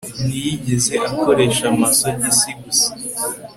[0.27, 2.89] ntiyigeze akoresha amasogisi, gusa